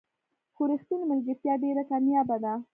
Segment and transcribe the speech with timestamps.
[0.55, 2.53] خو رښتینې ملګرتیا ډېره کمیابه ده.